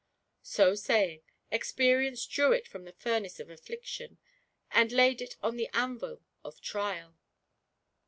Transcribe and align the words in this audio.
So 0.41 0.73
saying. 0.73 1.21
Experience 1.51 2.25
drew 2.25 2.53
it 2.53 2.67
from 2.67 2.85
the 2.85 2.91
furnace 2.91 3.39
of 3.39 3.51
Affliction, 3.51 4.17
and 4.71 4.91
laid 4.91 5.21
it 5.21 5.37
on 5.43 5.57
the 5.57 5.69
anvil 5.75 6.23
of 6.43 6.59
Trial. 6.59 7.19